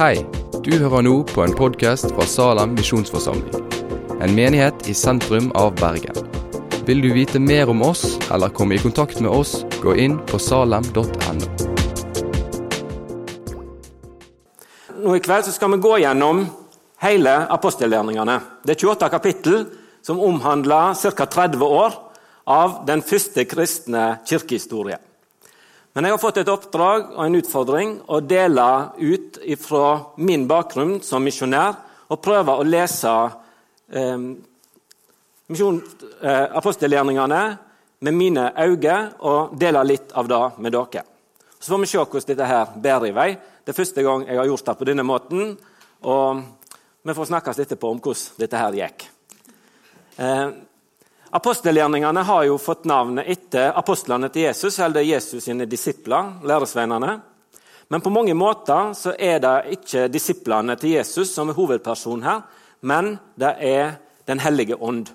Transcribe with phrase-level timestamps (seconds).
[0.00, 0.22] Hei,
[0.64, 3.66] du hører nå på en podkast fra Salem misjonsforsamling.
[4.24, 6.16] En menighet i sentrum av Bergen.
[6.88, 10.40] Vil du vite mer om oss eller komme i kontakt med oss, gå inn på
[10.40, 11.50] salem.no.
[15.04, 16.46] Nå I kveld skal vi gå gjennom
[17.04, 18.38] hele apostelgjerningene.
[18.64, 19.68] Det er 28 kapittel
[20.00, 21.28] som omhandler ca.
[21.28, 22.00] 30 år
[22.48, 24.96] av den første kristne kirkehistorie.
[25.90, 28.66] Men jeg har fått et oppdrag og en utfordring å dele
[29.02, 29.86] ut fra
[30.22, 33.14] min bakgrunn som misjonær og prøve å lese
[33.90, 34.22] eh,
[35.50, 37.42] eh, apostelgjerningene
[38.06, 38.96] med mine øyne
[39.26, 41.02] og dele litt av det med dere.
[41.58, 43.28] Så får vi se hvordan dette her bærer i vei.
[43.64, 45.56] Det er første gang jeg har gjort det på denne måten.
[46.06, 46.42] og
[47.02, 49.08] Vi får snakkes etterpå om hvordan dette her gikk.
[50.16, 50.48] Eh,
[51.32, 57.12] Apostelgjerningene har jo fått navnet etter apostlene til Jesus, eller Jesus sine disipler, læresveinene.
[57.88, 62.42] Men på mange måter så er det ikke disiplene til Jesus som er hovedpersonen her,
[62.82, 65.08] men det er Den hellige ånd.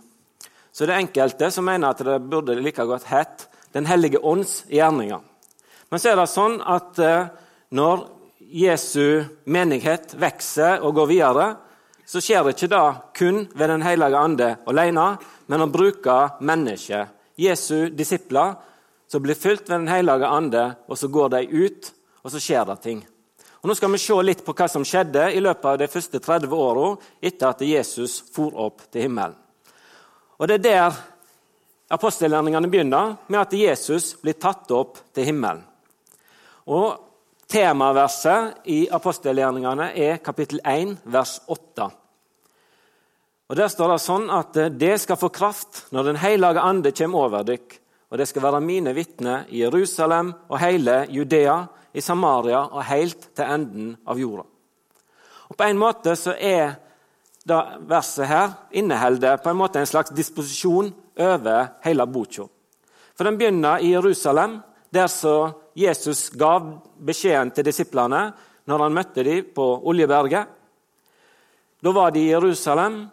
[0.72, 4.66] Så det er enkelte som mener at det burde like godt hett Den hellige ånds
[4.68, 5.22] gjerninger.
[5.90, 7.28] Men så er det sånn at eh,
[7.72, 8.08] når
[8.40, 11.46] Jesu menighet vokser og går videre,
[12.06, 12.84] så skjer det ikke det
[13.18, 15.08] kun ved Den hellige ande alene,
[15.46, 18.56] men han bruker mennesker, Jesu disipler,
[19.08, 21.92] som blir fylt ved Den hellige ande, og så går de ut,
[22.24, 23.04] og så skjer det ting.
[23.62, 26.20] Og Nå skal vi se litt på hva som skjedde i løpet av de første
[26.22, 26.90] 30 åra
[27.22, 29.36] etter at Jesus for opp til himmelen.
[30.38, 31.00] Og Det er der
[31.90, 35.64] apostelgjerningene begynner, med at Jesus blir tatt opp til himmelen.
[36.68, 37.02] Og
[37.46, 41.90] Temaverset i apostelgjerningene er kapittel 1, vers 8.
[43.50, 46.92] Og Der står det sånn at eh, det skal få kraft når Den hellige ande
[46.92, 47.78] kommer over dykk,
[48.10, 53.30] og det skal være mine vitner i Jerusalem og hele Judea, i Samaria og helt
[53.36, 54.44] til enden av jorda.
[55.50, 56.76] Og På en måte så er
[57.46, 60.90] det verset her inneholder på en måte en slags disposisjon
[61.22, 62.48] over hele boka.
[63.16, 64.58] For den begynner i Jerusalem,
[64.92, 66.66] der så Jesus gav
[67.00, 68.34] beskjeden til disiplene
[68.66, 70.48] når han møtte dem på Oljeberget.
[71.84, 73.06] Da var de i Jerusalem,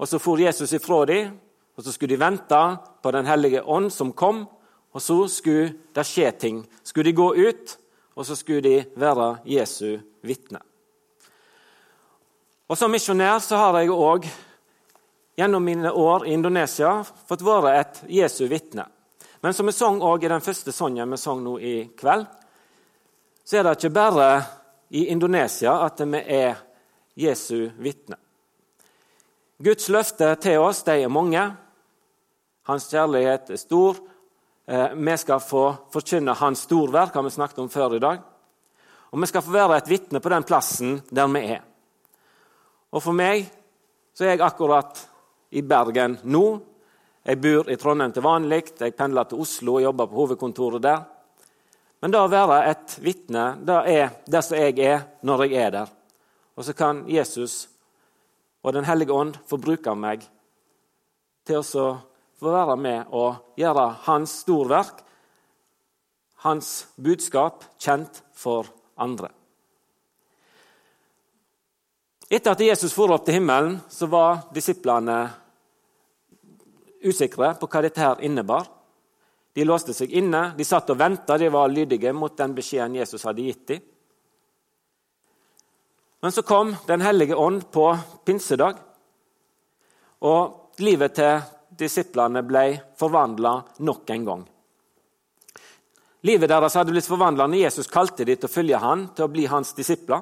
[0.00, 1.34] og så for Jesus ifra dem,
[1.76, 2.60] og så skulle de vente
[3.02, 4.46] på Den hellige ånd som kom,
[4.92, 6.62] og så skulle det skje ting.
[6.82, 7.76] Skulle de gå ut,
[8.16, 10.60] og så skulle de være Jesu vitne.
[12.68, 14.28] Og Som misjonær så har jeg òg
[15.36, 18.86] gjennom mine år i Indonesia fått være et Jesu vitne.
[19.42, 22.26] Men som vi sang òg i den første sangen vi sang nå i kveld,
[23.44, 24.30] så er det ikke bare
[24.90, 26.56] i Indonesia at vi er
[27.16, 28.16] Jesu vitne.
[29.60, 31.40] Guds løfter til oss de er mange.
[32.64, 33.98] Hans kjærlighet er stor.
[34.64, 38.22] Eh, vi skal få forkynne Hans storverk, har vi snakket om før i dag.
[39.12, 41.60] Og vi skal få være et vitne på den plassen der vi er.
[42.90, 43.50] Og For meg
[44.16, 45.02] så er jeg akkurat
[45.52, 46.44] i Bergen nå.
[47.26, 48.62] Jeg bor i Trondheim til vanlig.
[48.80, 51.02] Jeg pendler til Oslo og jobber på hovedkontoret der.
[52.00, 55.76] Men det å være et vitne, det er det som jeg er når jeg er
[55.76, 55.92] der.
[56.56, 57.68] Og så kan Jesus
[58.62, 60.24] og Den hellige ånd får bruke meg
[61.48, 61.86] til å
[62.40, 65.02] få være med og gjøre hans storverk,
[66.44, 68.68] hans budskap, kjent for
[69.00, 69.30] andre.
[72.30, 75.24] Etter at Jesus for opp til himmelen, så var disiplene
[77.02, 78.68] usikre på hva dette her innebar.
[79.56, 83.26] De låste seg inne, de satt og venta, de var lydige mot den beskjeden Jesus
[83.26, 83.82] hadde gitt dem.
[86.20, 88.76] Men så kom Den hellige ånd på pinsedag,
[90.20, 91.40] og livet til
[91.80, 92.64] disiplene ble
[93.00, 94.42] forvandla nok en gang.
[96.28, 99.32] Livet deres hadde blitt forvandla når Jesus kalte dem til å følge han, til å
[99.32, 100.20] bli hans disipler.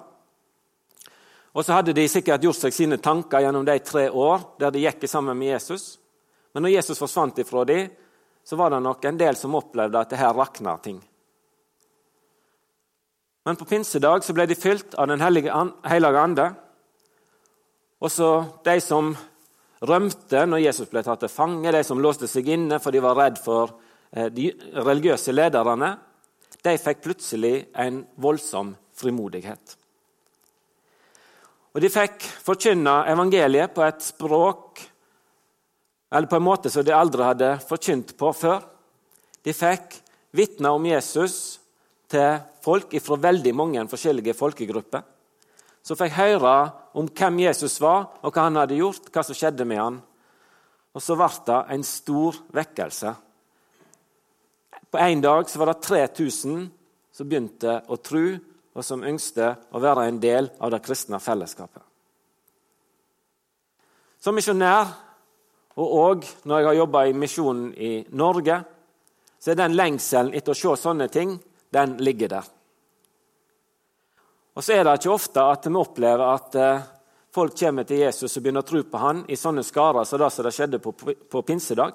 [1.59, 4.85] Og så hadde de sikkert gjort seg sine tanker gjennom de tre år der de
[4.85, 5.97] gikk sammen med Jesus.
[6.55, 7.89] Men når Jesus forsvant ifra dem,
[8.47, 11.01] så var det nok en del som opplevde at det her rakna ting.
[13.49, 16.51] Men på pinsedag så ble de fylt av Den hellige ande.
[18.05, 18.27] Og så
[18.67, 19.15] de som
[19.89, 23.17] rømte når Jesus ble tatt til fange, de som låste seg inne for de var
[23.17, 23.73] redd for
[24.13, 25.95] eh, de religiøse lederne,
[26.61, 29.79] de fikk plutselig en voldsom frimodighet.
[31.73, 34.83] Og De fikk forkynne evangeliet på et språk
[36.13, 38.61] eller på en måte som de aldri hadde forkynt på før.
[39.41, 39.97] De fikk
[40.37, 41.63] vitne om Jesus
[42.09, 45.05] til folk fra veldig mange forskjellige folkegrupper.
[45.83, 46.55] Så fikk høre
[46.99, 49.99] om hvem Jesus var, og hva han hadde gjort, hva som skjedde med han.
[50.97, 53.15] Og så ble det en stor vekkelse.
[54.89, 56.63] På én dag var det 3000
[57.13, 58.25] som begynte å tro
[58.79, 61.83] og som ønsket å være en del av det kristne fellesskapet.
[64.23, 64.91] Som misjonær,
[65.79, 68.57] og òg når jeg har jobba i misjonen i Norge,
[69.39, 71.37] så er den lengselen etter å se sånne ting,
[71.75, 72.49] den ligger der.
[74.59, 76.87] Og så er det ikke ofte at vi opplever at eh,
[77.35, 80.31] folk kommer til Jesus og begynner å tro på han i sånne skarer som det
[80.35, 80.95] som skjedde på,
[81.31, 81.95] på pinsedag.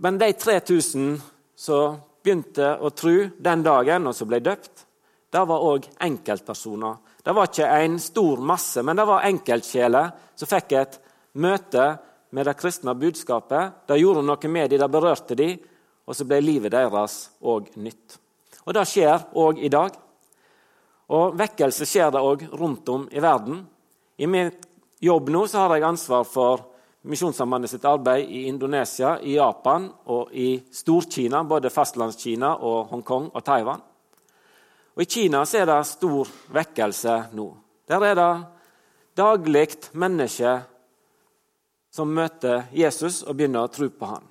[0.00, 1.16] Men de 3000
[1.56, 4.84] som begynte å tro den dagen, og som ble døpt,
[5.30, 6.96] det var òg enkeltpersoner.
[7.24, 10.96] Det var ikke en stor masse, men det var enkeltsjeler som fikk et
[11.40, 11.86] møte
[12.34, 13.86] med det kristne budskapet.
[13.88, 15.60] Det gjorde noe med dem, det berørte dem,
[16.10, 18.16] og så ble livet deres òg nytt.
[18.66, 19.94] Og Det skjer òg i dag.
[21.14, 23.62] Og Vekkelse skjer det òg rundt om i verden.
[24.18, 24.50] I min
[25.00, 26.66] jobb nå så har jeg ansvar for
[27.00, 33.44] Misjonssambandet sitt arbeid i Indonesia, i Japan og i Stor-Kina, både Fastlandskina og Hongkong og
[33.44, 33.80] Taiwan.
[34.94, 37.46] Og I Kina så er det stor vekkelse nå.
[37.88, 38.32] Der er det
[39.16, 40.66] daglig mennesker
[41.90, 44.29] som møter Jesus og begynner å tro på ham.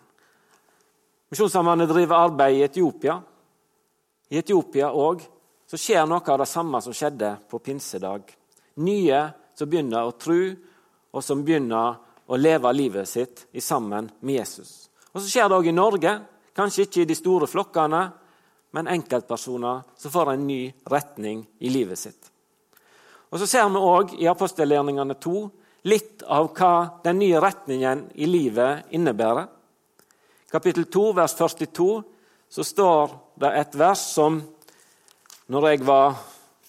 [1.29, 3.21] Misjonssambandet driver arbeid i Etiopia.
[4.29, 5.21] I Etiopia òg
[5.69, 8.23] skjer noe av det samme som skjedde på pinsedag.
[8.81, 9.19] Nye
[9.53, 10.39] som begynner å tro,
[11.13, 11.99] og som begynner
[12.29, 14.89] å leve livet sitt sammen med Jesus.
[15.13, 16.15] Og Så skjer det òg i Norge.
[16.55, 18.01] Kanskje ikke i de store flokkene,
[18.71, 22.31] men enkeltpersoner som får en ny retning i livet sitt.
[23.29, 25.49] Og Så ser vi òg i apostelgjerningene 2
[25.85, 29.47] litt av hva den nye retningen i livet innebærer.
[30.49, 32.03] Kapittel 2, vers 42,
[32.49, 34.39] så står det et vers som
[35.49, 36.15] når jeg var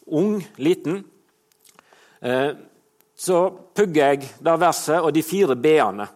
[0.07, 1.05] ung, liten,
[2.21, 2.51] eh,
[3.17, 3.39] så
[3.77, 6.07] pugger jeg det verset og de fire b-ene.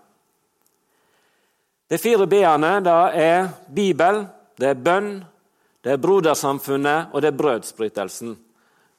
[1.89, 2.71] De fire b-ene
[3.13, 4.25] er Bibel,
[4.57, 5.11] det er bønn,
[5.85, 8.37] det er brodersamfunnet og det er brødsbrytelsen.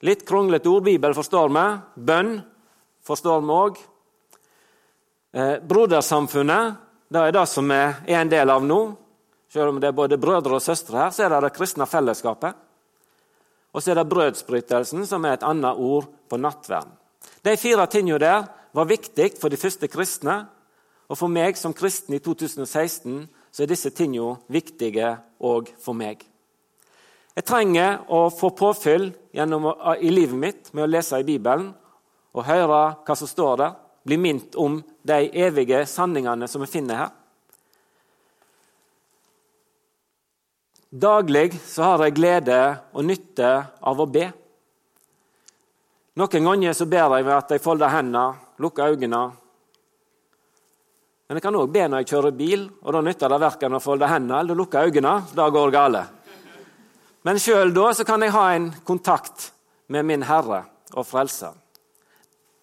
[0.06, 0.84] Litt kronglete ord.
[0.86, 1.66] Bibel forstår vi.
[2.06, 2.36] Bønn
[3.06, 3.80] forstår vi òg.
[5.34, 7.82] Eh, brodersamfunnet det er det som vi
[8.14, 8.80] er en del av nå.
[9.52, 12.58] Selv om det er både brødre og søstre her, så er det det kristne fellesskapet.
[13.76, 16.92] Og så er det brødsbrytelsen, som er et annet ord på nattvern.
[17.46, 20.46] De fire tingene der var viktig for de første kristne.
[21.08, 26.24] Og for meg som kristen i 2016 så er disse tingene viktige òg for meg.
[27.36, 29.68] Jeg trenger å få påfyll gjennom,
[30.00, 31.74] i livet mitt med å lese i Bibelen
[32.36, 33.74] og høre hva som står der.
[34.06, 37.14] Bli minnet om de evige sanningene som vi finner her.
[40.96, 42.60] Daglig så har jeg glede
[42.94, 43.50] og nytte
[43.82, 44.30] av å be.
[46.16, 48.30] Noen ganger så ber jeg ved at jeg folder hendene,
[48.64, 49.24] lukker øynene.
[51.26, 53.82] Men jeg kan òg be når jeg kjører bil, og da nytter det verken å
[53.82, 55.16] folde hendene eller lukke øynene.
[55.34, 56.06] Da går det gale.
[57.26, 59.50] Men sjøl da så kan jeg ha en kontakt
[59.90, 60.62] med min Herre
[60.94, 61.58] og Frelser.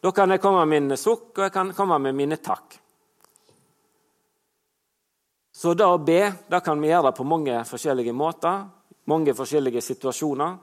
[0.03, 2.75] Da kan jeg komme med mine sukk, og jeg kan komme med mine takk.
[5.55, 8.65] Så det å be det kan vi gjøre på mange forskjellige måter,
[9.07, 10.57] mange forskjellige situasjoner.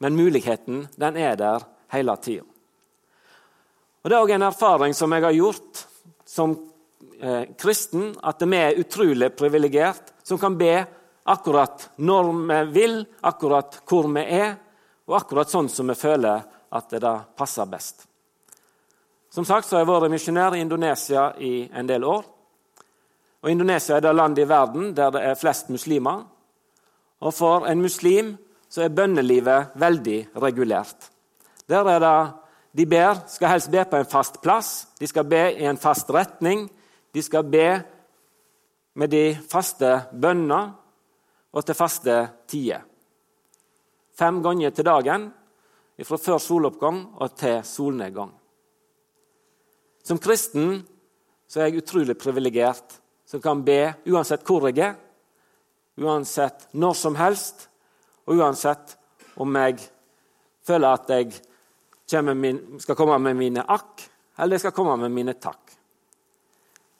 [0.00, 2.46] Men muligheten den er der hele tida.
[4.00, 5.84] Det er òg en erfaring som jeg har gjort
[6.24, 6.54] som
[7.20, 10.78] eh, kristen, at vi er utrolig privilegert som kan be
[11.28, 14.54] akkurat når vi vil, akkurat hvor vi er,
[15.04, 18.06] og akkurat sånn som vi føler at det passer best.
[19.30, 22.24] Som sagt så har jeg vært misjonær i Indonesia i en del år.
[23.40, 26.24] Og Indonesia er det landet i verden der det er flest muslimer.
[27.20, 28.34] Og for en muslim
[28.70, 31.10] så er bønnelivet veldig regulert.
[31.68, 32.32] Der er det
[32.72, 36.10] De ber, skal helst be på en fast plass, de skal be i en fast
[36.10, 36.70] retning.
[37.14, 37.82] De skal be
[38.94, 40.70] med de faste bønner
[41.52, 42.80] og til faste tider.
[44.14, 45.32] Fem ganger til dagen,
[46.04, 48.39] fra før soloppgang og til solnedgang.
[50.10, 50.80] Som kristen
[51.46, 52.96] så er jeg utrolig privilegert
[53.30, 54.96] som kan be uansett hvor jeg er,
[56.02, 57.68] uansett når som helst,
[58.26, 58.96] og uansett
[59.38, 59.76] om jeg
[60.66, 64.02] føler at jeg min, skal komme med mine akk,
[64.34, 65.76] eller jeg skal komme med mine takk.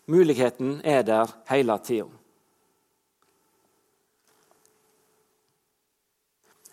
[0.06, 2.06] Muligheten er der hele tida.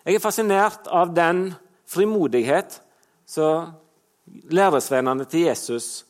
[0.05, 1.47] Jeg er fascinert av den
[1.89, 2.77] frimodighet
[3.25, 3.73] som
[4.53, 6.05] læresvennene til Jesus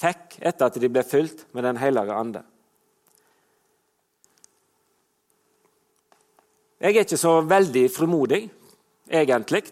[0.00, 2.42] fikk etter at de ble fylt med Den hellige ande.
[6.80, 8.46] Jeg er ikke så veldig frimodig,
[9.10, 9.66] egentlig.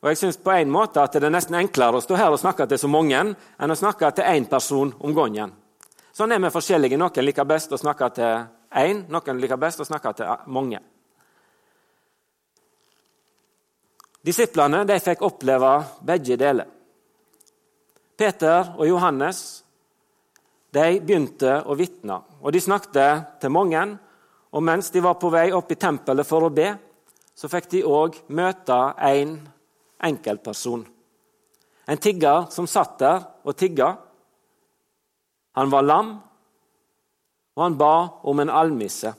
[0.00, 2.40] Og jeg synes på en måte at Det er nesten enklere å stå her og
[2.40, 5.52] snakke til så mange enn å snakke til én person om gangen.
[6.12, 6.96] Sånn er vi forskjellige.
[6.96, 10.80] Noen liker best å snakke til én, noen liker best å snakke til mange.
[14.24, 16.73] Disiplene de fikk oppleve begge deler.
[18.16, 19.64] Peter og Johannes
[20.74, 23.82] de begynte å vitne, og de snakket til mange.
[24.54, 26.72] Og mens de var på vei opp i tempelet for å be,
[27.34, 29.36] så fikk de òg møte en
[30.06, 30.84] enkeltperson.
[31.90, 33.90] En tigger som satt der og tigga.
[35.58, 36.14] Han var lam,
[37.54, 37.94] og han ba
[38.26, 39.12] om en almisse.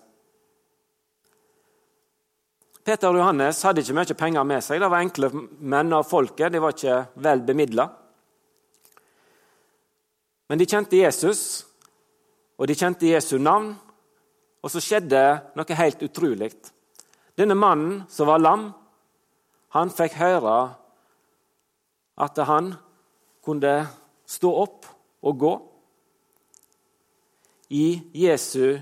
[2.86, 4.80] Peter og Johannes hadde ikke mye penger med seg.
[4.82, 6.52] Det var enkle menn av folket.
[6.54, 7.88] De var ikke vel bemidla.
[10.50, 11.66] Men de kjente Jesus,
[12.58, 13.74] og de kjente Jesu navn.
[14.66, 15.22] Og så skjedde
[15.58, 16.52] noe helt utrolig.
[17.38, 18.70] Denne mannen som var lam,
[19.76, 20.56] han fikk høre
[22.16, 22.72] at han
[23.46, 23.76] kunne
[24.26, 24.88] stå opp
[25.26, 25.54] og gå
[27.76, 27.86] i
[28.16, 28.80] Jesu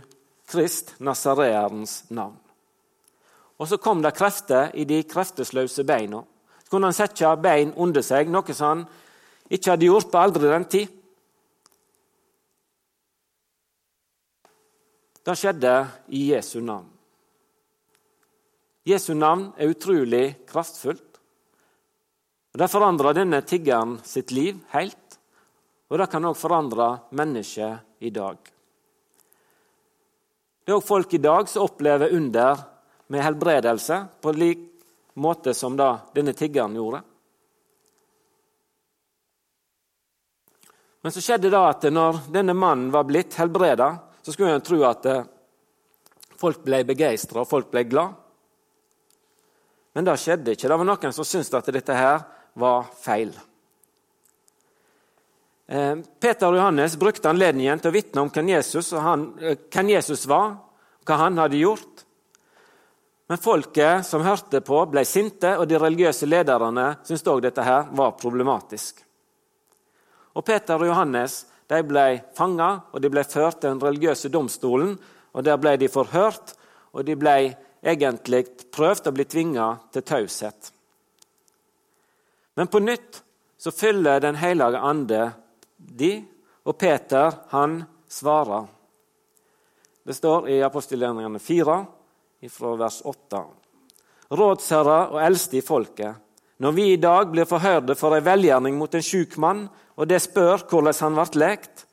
[0.47, 2.37] Krist Nasareerens navn.
[3.59, 6.21] Og så kom det krefter i de kreftesløse beina.
[6.63, 8.85] Så kunne han sette bein under seg, noe som han
[9.49, 10.93] ikke hadde gjort på aldri den tid.
[15.23, 15.73] Det skjedde
[16.11, 16.89] i Jesu navn.
[18.83, 21.19] Jesu navn er utrolig kraftfullt.
[22.53, 25.17] Og Det forandra denne tiggeren sitt liv helt,
[25.89, 28.37] og det kan òg forandre mennesket i dag.
[30.63, 32.59] Det er òg folk i dag som opplever under
[33.07, 34.61] med helbredelse på lik
[35.15, 37.01] måte som da denne tiggeren gjorde.
[41.03, 43.89] Men så skjedde det at når denne mannen var blitt helbreda,
[44.23, 45.25] så skulle en tro at eh,
[46.39, 48.19] folk ble begeistra og folk ble glad.
[49.93, 50.69] Men det skjedde ikke.
[50.69, 52.23] Det var noen som syntes at dette her
[52.59, 53.33] var feil.
[55.67, 59.93] Eh, Peter og Johannes brukte anledningen til å vitne om hvem Jesus, han, eh, hvem
[59.93, 60.57] Jesus var,
[61.05, 62.03] hva han hadde gjort.
[63.27, 67.87] Men folket som hørte på, ble sinte, og de religiøse lederne syntes òg dette her
[67.91, 69.03] var problematisk.
[70.35, 74.95] Og Peter og Johannes de ble fanga og de ble ført til den religiøse domstolen.
[75.33, 76.53] og Der ble de forhørt,
[76.93, 80.71] og de ble egentlig prøvd å bli tvinga til taushet.
[82.55, 83.23] Men på nytt
[83.57, 85.31] så fyller Den hellige ande
[85.77, 86.23] de,
[86.65, 88.67] og Peter han svarer.
[90.03, 91.77] Det står i apostelgjerningene 4,
[92.51, 93.39] fra vers 8.
[94.35, 96.15] Rådsherrer og eldste i folket,
[96.63, 99.65] når vi i dag blir forhørte for ei velgjerning mot en sjuk mann,
[99.99, 101.83] og det spør hvordan han ble lekt,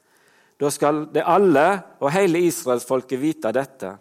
[0.60, 1.66] da skal det alle
[1.98, 3.96] og hele israelsfolket vite dette.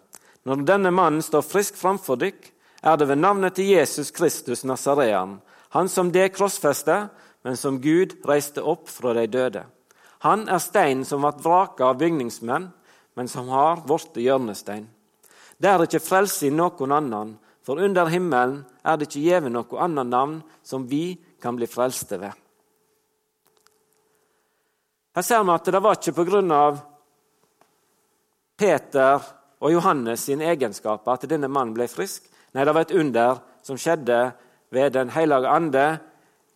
[0.46, 2.52] Når denne mannen står frisk framfor dykk,
[2.86, 5.40] er det ved navnet til Jesus Kristus Nasarean,
[5.74, 7.08] han som det krossfeste,
[7.42, 9.64] men som Gud reiste opp fra de døde.
[10.22, 12.70] Han er steinen som ble vraka av bygningsmenn,
[13.16, 14.86] men som har blitt hjørnestein.
[15.60, 17.38] Det er ikke frelse i noen annen,
[17.70, 22.16] for under himmelen er det ikke gjeve noe annet navn som vi kan bli frelste
[22.18, 22.32] ved.
[25.14, 26.62] Her ser vi at det var ikke pga.
[28.58, 29.28] Peter
[29.62, 32.26] og Johannes sine egenskaper at denne mannen ble frisk.
[32.50, 34.18] Nei, det var et under som skjedde
[34.74, 35.84] ved Den hellige ande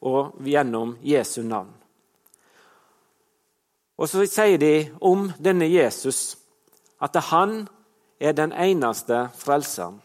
[0.03, 1.71] og gjennom Jesu navn.
[4.03, 6.35] Og så sier de om denne Jesus
[6.99, 7.69] at han
[8.19, 10.03] er den eneste frelseren.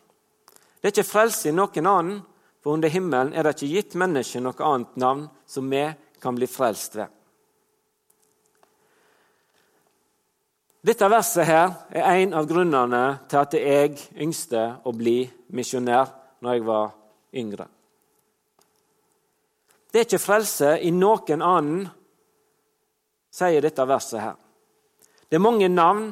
[0.80, 2.20] Det er ikke frelse i noen annen,
[2.64, 5.86] for under himmelen er det ikke gitt mennesket noe annet navn som vi
[6.20, 7.08] kan bli frelst ved.
[10.80, 15.22] Dette verset her er en av grunnene til at jeg yngste å bli
[15.52, 16.94] misjonær når jeg var
[17.36, 17.68] yngre.
[19.92, 21.84] Det er ikke frelse i noen annen,
[23.30, 24.36] sier dette verset her.
[25.28, 26.10] Det er mange navn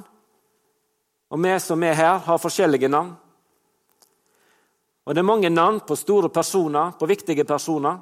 [1.27, 3.15] og vi som er her, har forskjellige navn.
[5.07, 8.01] Og det er mange navn på store personer, på viktige personer.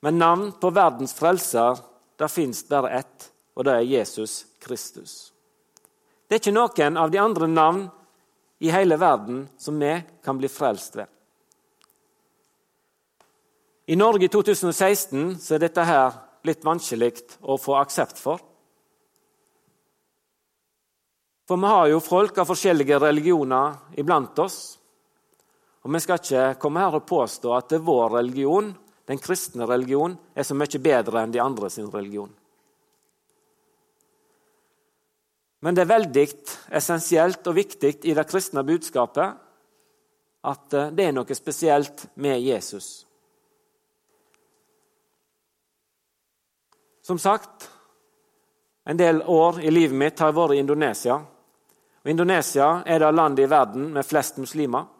[0.00, 1.76] Men navn på verdens frelser,
[2.16, 5.32] der fins bare ett, og det er Jesus Kristus.
[6.24, 7.82] Det er ikke noen av de andre navn
[8.64, 9.92] i hele verden som vi
[10.24, 11.10] kan bli frelst ved.
[13.92, 16.16] I Norge i 2016 så er dette her
[16.48, 17.12] litt vanskelig
[17.44, 18.40] å få aksept for.
[21.46, 24.78] For vi har jo folk av forskjellige religioner iblant oss.
[25.86, 28.72] Og vi skal ikke komme her og påstå at vår religion,
[29.06, 32.32] den kristne religion, er så mye bedre enn de andre sin religion.
[35.62, 36.24] Men det er veldig
[36.74, 39.38] essensielt og viktig i det kristne budskapet
[40.46, 43.06] at eh, det er noe spesielt med Jesus.
[47.06, 47.70] Som sagt,
[48.90, 51.20] en del år i livet mitt har jeg vært i Indonesia.
[52.02, 54.95] Og Indonesia er det landet i verden med flest muslimer.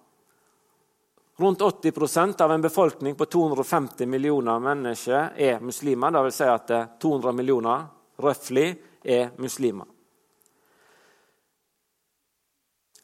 [1.38, 6.10] Rundt 80% av en befolkning på 250 millioner mennesker er muslimer.
[6.10, 7.84] Det vil si at 200 millioner
[8.24, 8.70] røftlig
[9.04, 9.86] er muslimer.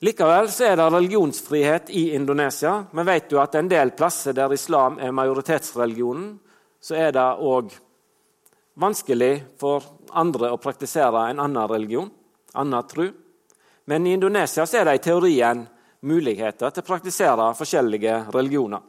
[0.02, 2.86] Likevel er det religionsfrihet i Indonesia.
[2.90, 6.32] Vi vet jo at en del plasser der islam er majoritetsreligionen,
[6.82, 7.70] så er det òg
[8.82, 12.10] vanskelig for andre å praktisere en annen religion,
[12.58, 13.06] annen tro.
[13.84, 15.62] Men i Indonesia er det i teorien
[16.02, 18.82] muligheter til å praktisere forskjellige religioner.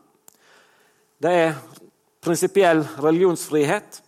[1.24, 1.53] Det er
[2.24, 4.01] prinsipiell religionsfrihet.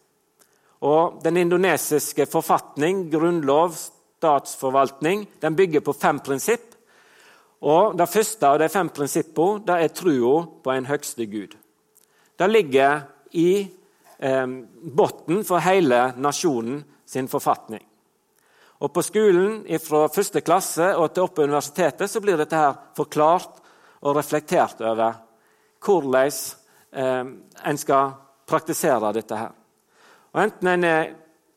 [0.86, 3.78] Og den indonesiske forfatning, grunnlov,
[4.20, 6.74] statsforvaltning, den bygger på fem prinsipp.
[7.62, 11.56] Og Det første av de fem prinsippene er trua på en høgste Gud.
[12.38, 13.68] Det ligger i
[14.20, 14.48] eh,
[14.82, 17.82] bunnen for hele nasjonen sin forfatning.
[18.86, 22.76] Og På skolen fra første klasse og til opp på universitetet så blir dette her
[22.94, 23.62] forklart
[24.06, 25.16] og reflektert over
[25.86, 26.34] hvordan
[26.94, 27.24] eh,
[27.66, 28.12] en skal
[28.46, 29.36] praktisere dette.
[29.36, 29.54] her.
[30.34, 31.14] Og Enten en er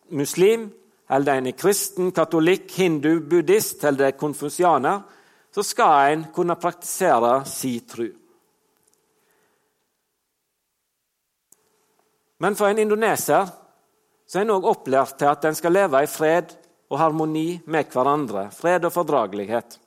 [0.08, 0.70] muslim,
[1.10, 5.02] eller en er kristen, katolikk, hindu, buddhist eller konfusianer,
[5.52, 8.06] så skal en kunne praktisere si tro.
[12.40, 13.52] Men for en indoneser
[14.28, 16.56] så er en òg opplært til at en skal leve i fred
[16.88, 18.48] og harmoni med hverandre.
[18.54, 19.78] Fred og fordragelighet.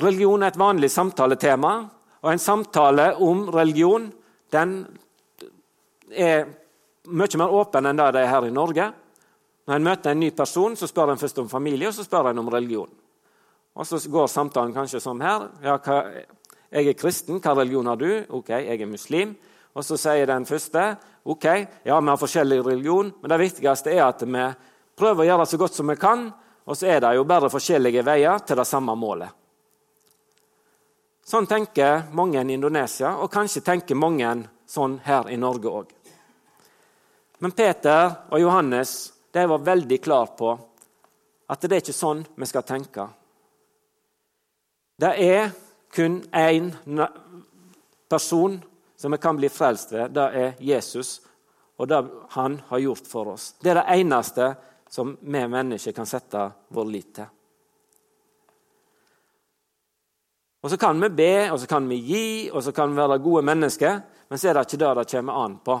[0.00, 1.74] Religion er et vanlig samtaletema,
[2.20, 4.10] og en samtale om religion
[4.52, 4.74] den
[6.10, 6.48] er
[7.10, 8.90] mye mer åpen enn det det er her i Norge.
[9.66, 12.30] Når en møter en ny person, så spør en først om familie, og så spør
[12.30, 12.90] en om religion.
[13.74, 15.48] Og Så går samtalen kanskje sånn her.
[15.62, 16.24] Ja, hva,
[16.70, 17.40] 'Jeg er kristen.
[17.40, 19.36] Hva religion har du?' 'Ok, jeg er muslim.'
[19.74, 21.44] Og Så sier den første 'Ok,
[21.84, 24.54] ja, vi har forskjellig religion, men det viktigste er at vi
[24.96, 26.32] prøver å gjøre så godt som vi kan.'
[26.66, 29.30] Og så er det jo bare forskjellige veier til det samme målet.
[31.24, 35.86] Sånn tenker mange i Indonesia, og kanskje tenker mange sånn her i Norge òg.
[37.38, 40.50] Men Peter og Johannes de var veldig klar på
[41.50, 43.08] at det er ikke sånn vi skal tenke.
[45.00, 45.50] Det er
[45.94, 46.70] kun én
[48.08, 48.60] person
[49.00, 50.12] som vi kan bli frelst ved.
[50.12, 51.20] Det er Jesus
[51.80, 52.00] og det
[52.36, 53.54] han har gjort for oss.
[53.60, 54.50] Det er det eneste
[54.92, 56.42] som vi mennesker kan sette
[56.76, 57.28] vår lit til.
[60.60, 63.18] Og Så kan vi be, og så kan vi gi, og så kan vi være
[63.18, 65.80] gode mennesker, men så er det ikke det det kommer an på.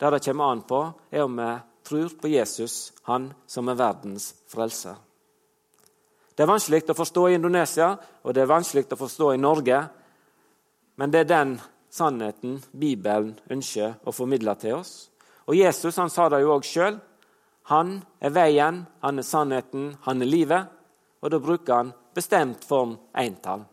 [0.00, 4.34] Det det kommer an på, er om vi tror på Jesus, han som er verdens
[4.48, 4.94] frelser.
[6.36, 9.88] Det er vanskelig å forstå i Indonesia, og det er vanskelig å forstå i Norge.
[10.96, 11.60] Men det er den
[11.96, 15.08] sannheten Bibelen ønsker å formidle til oss.
[15.46, 16.98] Og Jesus han sa det jo òg sjøl.
[17.72, 20.68] Han er veien, han er sannheten, han er livet.
[21.22, 23.64] Og da bruker han bestemt form entall.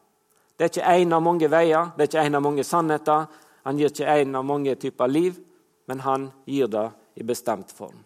[0.58, 3.28] Det er ikke én av mange veier, det er ikke én av mange sannheter.
[3.64, 5.38] Han gir ikke én av mange typer liv,
[5.88, 8.04] men han gir det i bestemt form.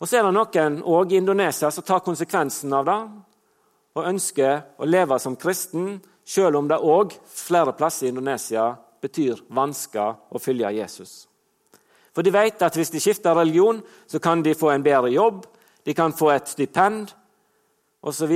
[0.00, 2.98] Og Så er det noen òg i Indonesia som tar konsekvensen av det
[3.94, 8.72] og ønsker å leve som kristen, selv om det òg flere plasser i Indonesia
[9.04, 11.26] betyr vansker å følge Jesus.
[12.14, 15.44] For de vet at hvis de skifter religion, så kan de få en bedre jobb,
[15.84, 17.10] de kan få et stipend
[18.02, 18.34] osv.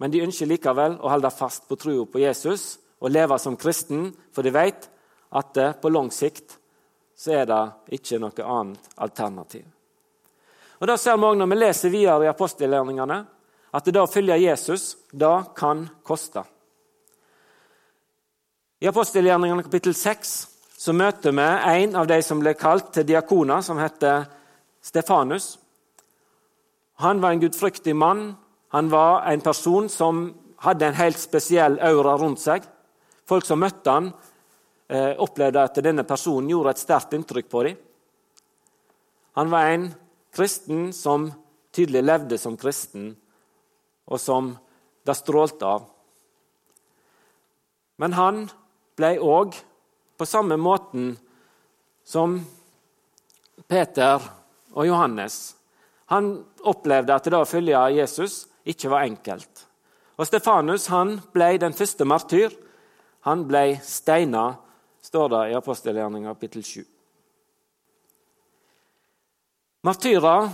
[0.00, 4.08] Men de ønsker likevel å holde fast på troa på Jesus og leve som kristen,
[4.32, 4.88] for de vet
[5.36, 6.56] at det på lang sikt
[7.20, 9.66] så er det ikke noe annet alternativ.
[10.80, 13.18] Og Da ser vi òg når vi leser videre i apostelgjerningene,
[13.76, 16.42] at det å følge Jesus det kan koste.
[18.80, 20.30] I apostelgjerningene kapittel 6
[20.80, 24.22] så møter vi en av de som ble kalt til diakoner, som heter
[24.80, 25.58] Stefanus.
[27.04, 28.38] Han var en gudfryktig mann.
[28.72, 30.22] Han var en person som
[30.64, 32.64] hadde en helt spesiell aura rundt seg.
[33.28, 34.14] Folk som møtte han,
[34.88, 37.76] eh, opplevde at denne personen gjorde et sterkt inntrykk på dem.
[39.36, 39.94] Han var en
[40.32, 41.34] kristen som
[41.70, 43.14] tydelig levde som kristen,
[44.08, 44.58] og som
[45.04, 45.84] det strålte av.
[47.98, 48.50] Men han
[49.00, 49.56] ble òg,
[50.20, 51.14] på samme måten
[52.04, 52.36] som
[53.68, 54.20] Peter
[54.74, 55.56] og Johannes
[56.10, 56.32] Han
[56.66, 59.62] opplevde at det å følge Jesus ikke var enkelt.
[60.18, 62.50] Og Stefanus han ble den første martyr.
[63.28, 64.56] Han ble steina,
[65.00, 66.82] står det i apostelgjerninga kapittel 7.
[69.86, 70.50] Martyrer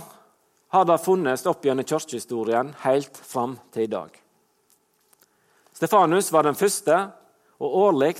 [0.75, 4.13] har det funnes opp gjennom kirkehistorien helt fram til i dag.
[5.73, 7.01] Stefanus var den første,
[7.57, 8.15] og årlig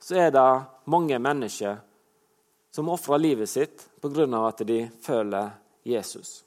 [0.00, 0.48] så er det
[0.84, 1.76] mange mennesker
[2.70, 4.46] som ofrer livet sitt pga.
[4.48, 5.50] at de føler
[5.82, 6.44] Jesus.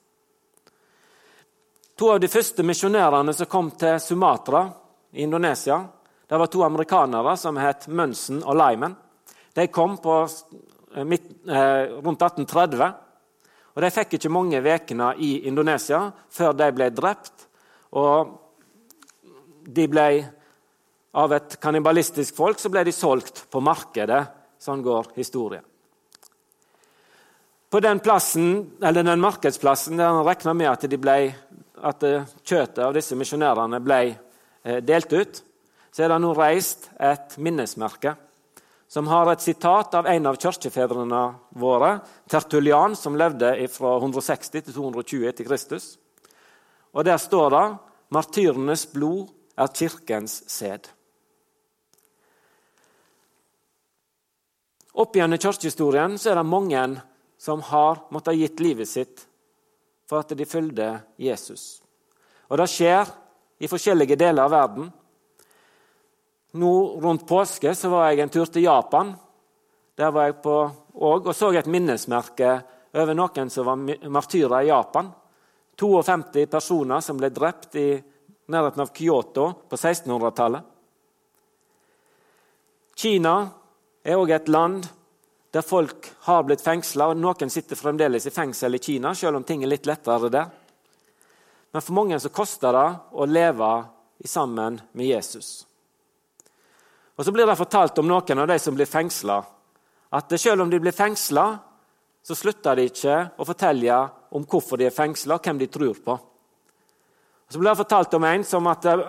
[1.95, 4.69] To av de første misjonærene som kom til Sumatra
[5.11, 5.81] i Indonesia,
[6.27, 8.95] det var to amerikanere som het Munson og Lyman.
[9.53, 10.27] De kom på,
[10.95, 12.93] eh, midt, eh, rundt 1830.
[13.75, 17.47] og De fikk ikke mange ukene i Indonesia før de ble drept.
[17.91, 18.39] Og
[19.63, 20.29] de ble,
[21.17, 24.21] av et kannibalistisk folk så ble de solgt på markedet.
[24.59, 25.63] Sånn går historien.
[27.69, 31.17] På den, plassen, den markedsplassen der han regna med at, ble,
[31.85, 32.03] at
[32.43, 35.43] kjøtet av disse misjonærene ble eh, delt ut,
[35.93, 38.15] så er det nå reist et minnesmerke
[38.89, 41.21] som har et sitat av en av kirkefedrene
[41.61, 45.97] våre, Tertulian, som levde fra 160 til 220 etter Kristus.
[46.93, 47.77] Og Der står det
[48.09, 50.89] 'Martyrenes blod er kirkens sæd'.
[54.99, 56.83] Opp gjennom kirkehistorien så er det mange
[57.39, 59.21] som har måttet ha gitt livet sitt
[60.09, 61.79] for at de fulgte Jesus.
[62.51, 63.11] Og Det skjer
[63.63, 64.89] i forskjellige deler av verden.
[66.59, 69.13] Nå rundt påske så var jeg en tur til Japan.
[69.95, 70.55] Der var jeg på,
[70.95, 72.57] og, og så et minnesmerke
[72.97, 75.11] over noen som var martyrer i Japan.
[75.79, 77.87] 52 personer som ble drept i
[78.51, 80.65] nærheten av Kyoto på 1600-tallet.
[82.99, 83.35] Kina
[84.03, 84.87] er òg et land
[85.51, 87.11] der folk har blitt fengsla.
[87.17, 90.51] Noen sitter fremdeles i fengsel i Kina, selv om ting er litt lettere der.
[91.71, 93.71] Men for mange så koster det å leve
[94.25, 95.65] sammen med Jesus.
[97.19, 99.41] Og Så blir det fortalt om noen av de som blir fengsla,
[100.11, 101.59] at selv om de blir fengsla,
[102.23, 103.97] så slutter de ikke å fortelle
[104.31, 106.15] om hvorfor de er fengsla, og hvem de tror på.
[106.15, 109.03] Og Så blir det fortalt om en som at eh,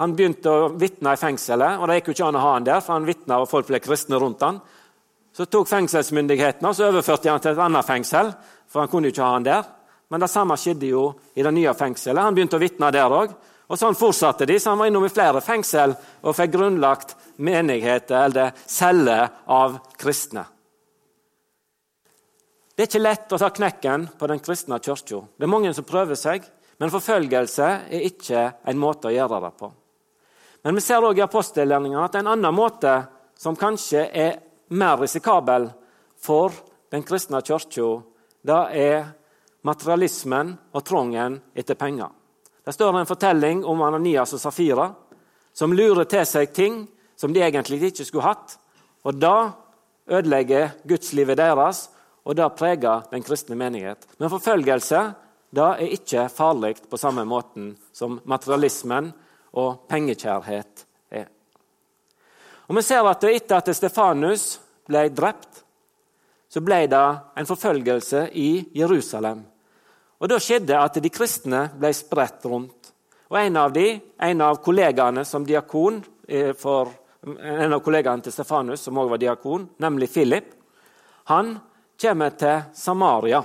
[0.00, 1.78] han begynte å vitne i fengselet.
[1.78, 3.68] og Det gikk jo ikke an å ha han der, for han vitna og folk
[3.68, 4.58] ble kristne rundt han.
[5.34, 8.32] Så tok fengselsmyndighetene og så overførte han til et annet fengsel,
[8.70, 9.68] for han kunne jo ikke ha han der.
[10.10, 12.22] Men det samme skjedde jo i det nye fengselet.
[12.22, 13.34] Han begynte å vitne der òg.
[13.64, 18.26] Og sånn fortsatte de, så han var innom i flere fengsel og fikk grunnlagt menigheter
[18.26, 20.44] eller celler av kristne.
[22.74, 25.22] Det er ikke lett å ta knekken på den kristne kirka.
[25.38, 26.44] Det er mange som prøver seg,
[26.82, 29.70] men forfølgelse er ikke en måte å gjøre det på.
[30.64, 32.94] Men vi ser også i apostelgjerningene at en annen måte
[33.36, 34.38] som kanskje er
[34.72, 35.68] mer risikabel
[36.16, 36.54] for
[36.92, 37.88] den kristne kirka,
[38.44, 39.04] det er
[39.64, 42.08] materialismen og trangen etter penger.
[42.64, 44.88] Det står en fortelling om Ananias og Safira,
[45.52, 46.84] som lurer til seg ting
[47.16, 48.56] som de egentlig ikke skulle hatt.
[49.04, 49.52] Og Da
[50.08, 51.88] ødelegger gudslivet deres,
[52.24, 54.06] og det preger den kristne menighet.
[54.18, 55.14] Men forfølgelse
[55.54, 59.12] det er ikke farlig på samme måten som materialismen
[59.54, 61.26] og pengekjærhet er.
[62.68, 64.46] Og Vi ser at etter at Stefanus
[64.88, 65.62] ble drept,
[66.48, 67.04] så ble det
[67.36, 69.44] en forfølgelse i Jerusalem.
[70.20, 72.92] Og Da skjedde at de kristne ble spredt rundt.
[73.30, 76.92] Og En av de, en av kollegaene som diakon eh, for
[77.24, 80.52] en av kollegaene til Stefanus, som også var diakon, nemlig Philip,
[81.24, 81.58] han
[82.00, 83.42] kommer til Samaria,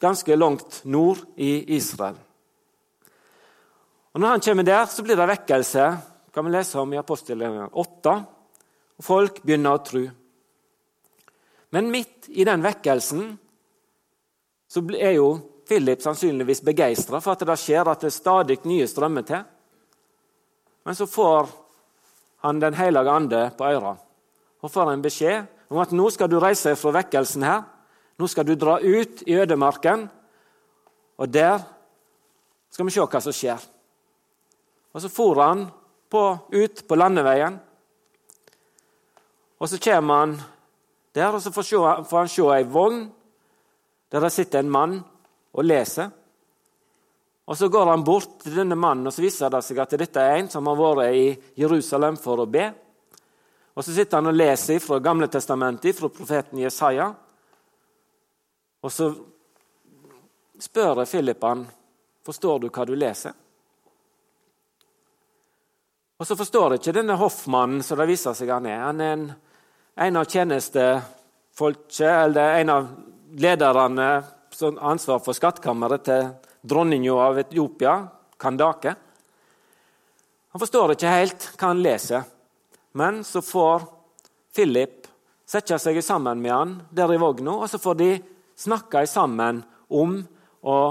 [0.00, 2.18] ganske langt nord i Israel.
[4.12, 6.96] Og Når han kommer der, så blir det vekkelse, Det kan vi lese om i
[6.96, 8.12] apostelgjerningen 8.
[8.98, 10.02] Og folk begynner å tro.
[11.70, 13.38] Men midt i den vekkelsen
[14.68, 15.26] så er jo
[15.68, 19.44] Philip sannsynligvis begeistra for at det skjer, at det stadig nye strømmer til.
[20.84, 21.48] Men så får
[22.42, 23.96] han Den hellige ande på øra
[24.62, 27.62] og får en beskjed om at nå skal du reise fra vekkelsen her.
[28.18, 30.08] Nå skal du dra ut i ødemarken,
[31.18, 31.62] og der
[32.70, 33.62] skal vi se hva som skjer.
[34.92, 35.66] Og Så for han
[36.10, 37.58] på, ut på landeveien.
[39.58, 40.40] Og Så kommer han
[41.14, 41.76] der, og så får, se,
[42.08, 43.02] får han se ei vogn
[44.12, 44.98] der det sitter en mann
[45.52, 46.10] og leser.
[47.46, 50.20] Og Så går han bort til denne mannen, og så viser det seg at dette
[50.20, 51.26] er en som har vært i
[51.58, 52.68] Jerusalem for å be.
[53.74, 57.08] Og Så sitter han og leser fra Gamle testamentet, fra profeten Jesaja.
[58.82, 59.12] Og så
[60.60, 61.64] spør Philip han,
[62.24, 63.41] forstår du hva du leser.
[66.22, 68.78] Og så forstår jeg ikke denne hoffmannen som det viser seg han er.
[68.78, 69.22] Han er en,
[70.06, 72.84] en av tjenestefolket, eller en av
[73.42, 74.04] lederne
[74.54, 76.28] som har ansvar for skattkammeret til
[76.62, 77.94] dronninga av Etiopia,
[78.38, 78.92] Kandake.
[80.54, 82.28] Han forstår ikke helt hva han leser,
[83.02, 83.82] men så får
[84.54, 85.08] Philip
[85.42, 88.12] sette seg sammen med han der i vogna, og så får de
[88.62, 89.58] snakke sammen
[89.90, 90.14] om,
[90.70, 90.86] og,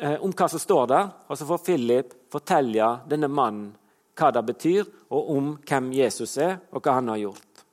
[0.00, 1.14] eh, om hva som står der.
[1.28, 3.70] Og så får Philip fortelle denne mannen
[4.18, 7.64] hva det betyr, og om hvem Jesus er, og hva han har gjort.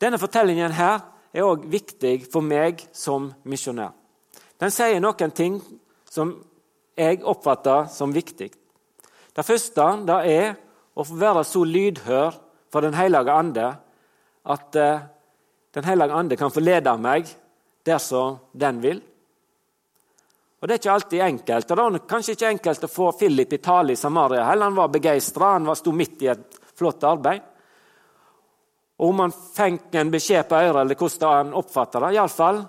[0.00, 1.00] Denne fortellingen her
[1.32, 3.92] er òg viktig for meg som misjonær.
[4.60, 5.60] den sier noen ting
[6.08, 6.32] som
[6.96, 8.50] jeg oppfatter som viktig.
[9.36, 10.54] Det første det er
[10.96, 12.38] å være så lydhør
[12.72, 13.76] for Den hellige ande
[14.44, 15.00] at uh,
[15.74, 17.28] Den hellige ande kan få lede meg
[17.84, 19.02] dersom den vil.
[20.60, 21.70] Og Det er ikke alltid enkelt.
[21.70, 24.44] og Det var kanskje ikke enkelt å få Philip i tale i Samaria.
[24.44, 24.64] Heller.
[24.64, 27.42] Han var begeistra, han sto midt i et flott arbeid.
[28.98, 32.32] Og Om han fikk en beskjed på øret, eller hvordan han oppfatta det, i alle
[32.32, 32.62] fall,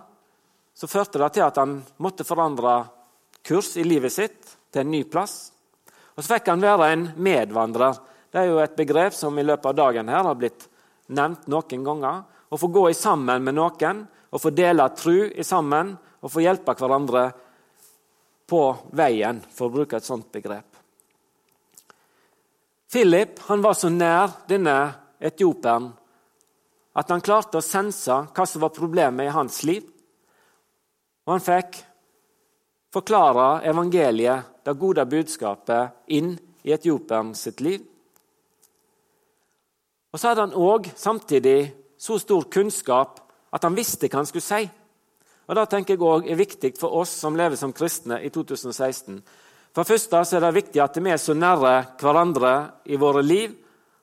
[0.75, 2.73] så førte det til at han måtte forandre
[3.41, 5.51] kurs i livet sitt til en ny plass.
[6.17, 7.95] Og Så fikk han være en medvandrer.
[8.31, 10.67] Det er jo et begrep som i løpet av dagen her har blitt
[11.07, 12.23] nevnt noen ganger.
[12.51, 16.43] Å få gå i sammen med noen, å få dele tru i sammen, og få
[16.43, 17.31] hjelpe hverandre
[18.47, 18.61] på
[18.95, 20.77] veien, for å bruke et sånt begrep.
[22.87, 24.77] Philip han var så nær denne
[25.19, 25.89] etioperen
[26.97, 29.83] at han klarte å sense hva som var problemet i hans liv.
[31.27, 31.81] Og han fikk
[32.95, 36.33] forklare evangeliet, det gode budskapet, inn
[36.63, 37.83] i etioperen sitt liv.
[40.11, 43.19] Og så hadde han òg samtidig så stor kunnskap
[43.53, 44.63] at han visste hva han skulle si.
[45.47, 49.21] Og Det tenker jeg også er viktig for oss som lever som kristne i 2016.
[49.71, 52.53] For det første er det viktig at vi er så nære hverandre
[52.91, 53.53] i våre liv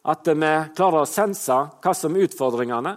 [0.08, 2.94] at vi klarer å sense hva som er utfordringene.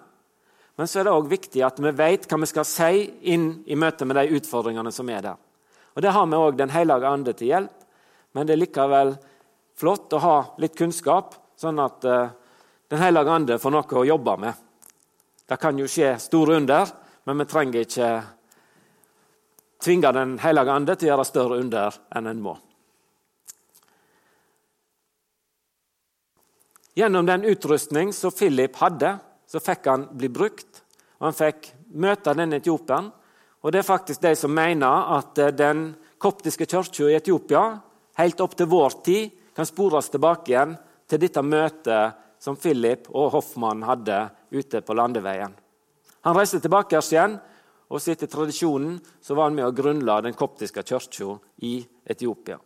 [0.77, 3.75] Men så er det òg viktig at vi vet hva vi skal si inn i
[3.75, 5.39] møte med de utfordringene som er der.
[5.97, 7.73] Og Det har vi òg Den hellige ande til hjelp,
[8.33, 9.17] men det er likevel
[9.75, 12.29] flott å ha litt kunnskap, sånn at uh,
[12.87, 14.53] Den hellige ande får noe å jobbe med.
[15.47, 16.87] Det kan jo skje store under,
[17.25, 18.36] men vi trenger ikke
[19.83, 22.57] tvinger Den hellige ande til å gjøre større under enn en må.
[26.97, 30.81] Gjennom den utrustning som Philip hadde, så fikk han bli brukt.
[31.19, 33.11] og Han fikk møte denne etiopieren.
[33.61, 37.79] Og Det er faktisk de som mener at eh, den koptiske kirka i Etiopia
[38.17, 40.75] helt opp til vår tid kan spores tilbake igjen
[41.09, 45.53] til dette møtet som Philip og Hoffmann hadde ute på landeveien.
[46.25, 47.37] Han reiste tilbake igjen
[47.87, 52.59] og så etter tradisjonen så var han med å grunnla den koptiske kirka i Etiopia.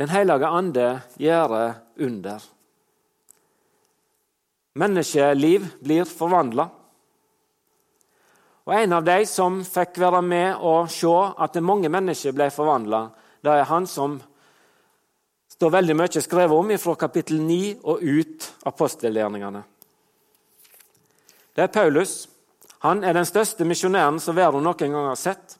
[0.00, 0.86] Den hellige ande
[1.20, 1.54] gjør
[2.00, 2.44] under.
[4.80, 6.70] Menneskeliv blir forvandla.
[8.64, 13.10] Og En av de som fikk være med og se at mange mennesker ble forvandla,
[13.42, 14.16] det er han som
[15.52, 19.62] står veldig mye skrevet om fra kapittel 9 og ut apostelgjerningene.
[21.56, 22.28] Det er Paulus.
[22.80, 25.58] Han er den største misjonæren som verden noen gang har sett.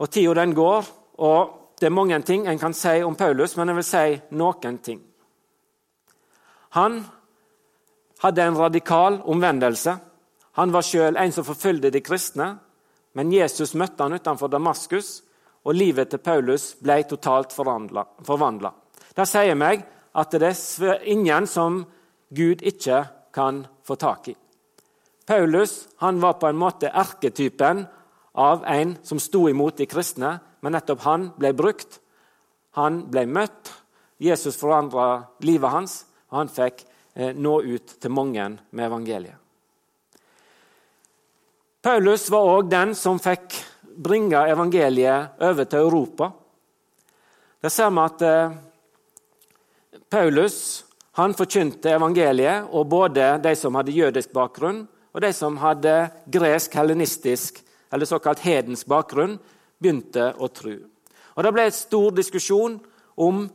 [0.00, 0.84] Og Tida den går,
[1.20, 4.78] og det er mange ting en kan si om Paulus, men jeg vil si noen
[4.84, 5.00] ting.
[6.76, 7.00] Han
[8.20, 9.96] hadde en radikal omvendelse.
[10.60, 12.50] Han var sjøl en som forfulgte de kristne,
[13.16, 15.22] men Jesus møtte han utenfor Damaskus,
[15.64, 18.70] og livet til Paulus ble totalt forvandla.
[19.16, 19.82] Det sier meg
[20.16, 21.82] at det er ingen som
[22.32, 23.02] Gud ikke
[23.34, 24.36] kan få tak i.
[25.26, 27.84] Paulus var på en måte erketypen
[28.32, 31.98] av en som sto imot de kristne, men nettopp han ble brukt.
[32.78, 33.72] Han ble møtt.
[34.20, 35.94] Jesus forandra livet hans,
[36.28, 36.82] og han fikk
[37.14, 39.38] eh, nå ut til mange med evangeliet.
[41.80, 43.56] Paulus var òg den som fikk
[43.96, 46.28] bringe evangeliet over til Europa.
[47.64, 48.58] Der ser vi at eh,
[50.10, 50.84] Paulus
[51.18, 55.94] han forkynte evangeliet, og både de som hadde jødisk bakgrunn, og de som hadde
[56.30, 57.58] gresk, hellenistisk
[57.92, 59.38] eller såkalt hedensk bakgrunn,
[59.80, 60.76] begynte å tro.
[61.34, 62.78] Og Det ble et stor diskusjon
[63.16, 63.48] om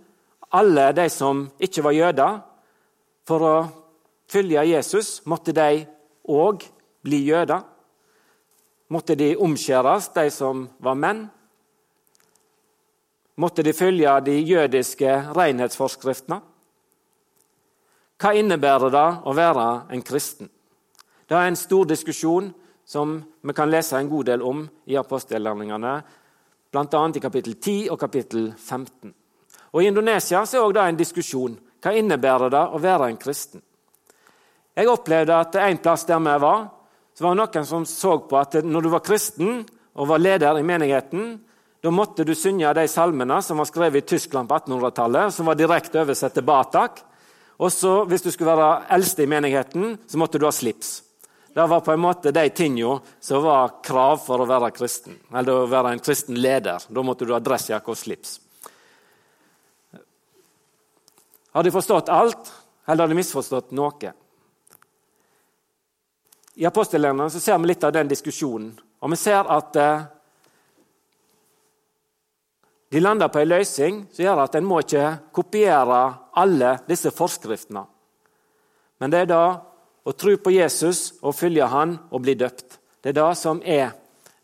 [0.51, 2.41] alle de som ikke var jøder.
[3.27, 3.55] For å
[4.31, 5.85] følge Jesus måtte de
[6.27, 6.65] òg
[7.05, 7.63] bli jøder.
[8.89, 11.25] Måtte de omskjæres, de som var menn?
[13.37, 16.54] Måtte de følge de jødiske renhetsforskriftene?
[18.15, 20.47] Hva innebærer det å være en kristen?
[21.27, 22.47] Det er en stor diskusjon
[22.87, 25.93] som vi kan lese en god del om i apostelgjerningene,
[26.71, 27.01] bl.a.
[27.15, 29.13] i kapittel 10 og kapittel 15.
[29.73, 31.57] Og I Indonesia er også det en diskusjon.
[31.83, 33.63] Hva innebærer det å være en kristen?
[34.75, 36.67] Jeg opplevde at en plass der vi var,
[37.15, 39.61] så var det noen som så på at når du var kristen
[39.95, 41.35] og var leder i menigheten,
[41.83, 45.59] da måtte du synge de salmene som var skrevet i Tyskland på 1800-tallet, som var
[45.59, 47.03] direkte oversett til Batak.
[47.57, 51.03] Og så, Hvis du skulle være eldste i menigheten, så måtte du ha slips.
[51.55, 55.61] Det var på en måte de tingene som var krav for å være kristen, eller
[55.61, 56.83] å være en kristen leder.
[56.89, 58.41] Da måtte du ha dressjakke og slips.
[61.55, 62.51] Har de forstått alt,
[62.85, 64.11] eller har de misforstått noe?
[66.59, 68.73] I apostelgjerningen ser vi litt av den diskusjonen.
[68.99, 70.03] Og vi ser at eh,
[72.91, 76.01] de lander på en løsning som gjør at en må ikke kopiere
[76.35, 77.85] alle disse forskriftene.
[78.99, 79.45] Men det er da
[80.05, 82.79] å tro på Jesus og følge han og bli døpt.
[83.01, 83.89] Det er det som er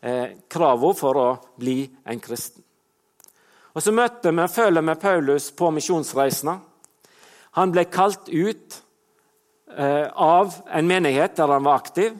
[0.00, 1.28] eh, kravet for å
[1.58, 2.62] bli en kristen.
[3.72, 6.58] Og Så møter vi, følger vi Paulus på misjonsreisene.
[7.56, 8.76] Han ble kalt ut
[9.76, 12.16] eh, av en menighet der han var aktiv.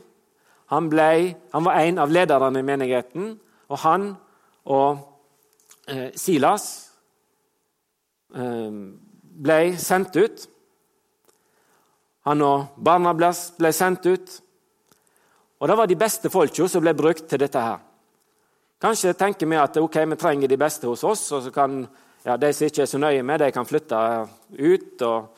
[0.72, 3.34] Han, ble, han var en av lederne i menigheten,
[3.68, 4.12] og han
[4.72, 5.02] og
[5.88, 6.66] eh, Silas
[8.34, 8.72] eh,
[9.32, 10.48] ble sendt ut.
[12.28, 14.40] Han og barna ble sendt ut.
[15.62, 17.58] Og Det var de beste folka som ble brukt til dette.
[17.58, 17.78] her.
[18.82, 21.86] Kanskje tenker vi at ok, vi trenger de beste hos oss, og så kan
[22.24, 25.02] ja, de som ikke er så nøye med, de kan flytte ut.
[25.02, 25.28] og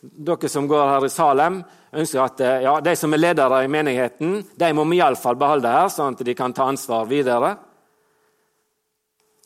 [0.00, 4.44] Dere som går her i Salem, ønsker at ja, de som er ledere i menigheten,
[4.56, 7.56] de må vi iallfall beholde her, sånn at de kan ta ansvar videre.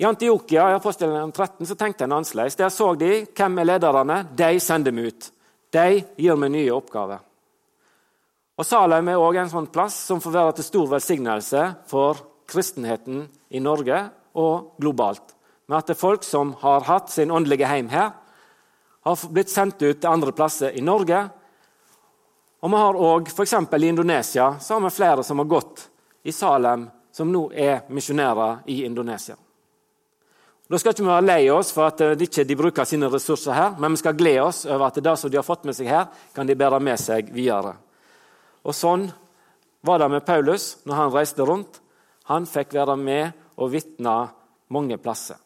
[0.00, 2.54] I Antiokia i Apostelen 13 så tenkte en annerledes.
[2.56, 4.22] Der så de hvem er lederne.
[4.32, 5.26] De sender vi ut.
[5.76, 7.18] De gir meg nye oppgaver.
[8.56, 13.26] Og Salem er også en sånn plass som får være til stor velsignelse for kristenheten
[13.52, 13.98] i Norge
[14.40, 15.34] og globalt.
[15.68, 18.14] Med at det er folk som har hatt sin åndelige heim her,
[19.04, 21.20] har blitt sendt ut til andre plasser i Norge.
[22.64, 23.52] Og vi har òg f.eks.
[23.52, 25.86] i Indonesia så har vi flere som har gått
[26.24, 29.36] i Salem, som nå er misjonærer i Indonesia.
[30.70, 33.72] Da skal ikke vi være lei oss for at de ikke bruker sine ressurser her,
[33.74, 36.04] men vi skal glede oss over at det som de har fått med seg her,
[36.30, 37.72] kan de bære med seg videre.
[38.62, 39.08] Og Sånn
[39.82, 41.80] var det med Paulus når han reiste rundt.
[42.30, 44.14] Han fikk være med og vitne
[44.70, 45.40] mange plasser.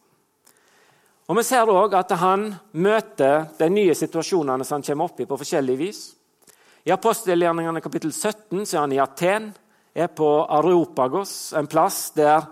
[1.25, 5.25] Og Vi ser òg at han møter de nye situasjonene som han kommer opp i
[5.25, 6.01] på forskjellig vis.
[6.85, 9.49] I apostelgjerningene kapittel 17 så er han i Aten,
[9.95, 12.45] er på Areopagos, en plass der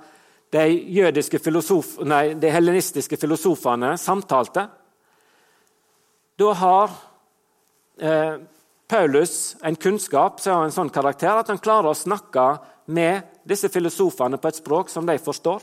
[0.54, 4.68] de, filosof, nei, de hellenistiske filosofene samtalte.
[6.38, 6.94] Da har
[7.98, 8.36] eh,
[8.88, 12.48] Paulus en kunnskap som har en sånn karakter at han klarer å snakke
[12.94, 15.62] med disse filosofene på et språk som de forstår.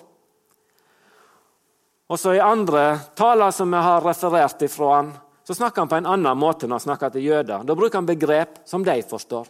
[2.11, 5.13] Også I andre taler som vi har referert ifra han,
[5.47, 7.63] så snakker han på en annen måte når han snakker til jøder.
[7.67, 9.47] Da bruker han begrep som de forstår.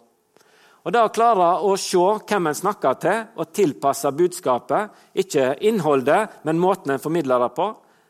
[0.84, 6.40] Og Det å klare å se hvem en snakker til, og tilpasse budskapet, ikke innholdet,
[6.44, 7.66] men måten en formidler det på,